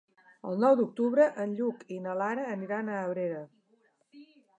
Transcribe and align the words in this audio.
El 0.51 0.55
nou 0.61 0.77
d'octubre 0.77 1.27
en 1.43 1.53
Lluc 1.59 1.83
i 1.95 1.97
na 2.05 2.15
Lara 2.21 2.45
aniran 2.53 2.89
a 2.89 2.97
Abrera. 3.03 3.43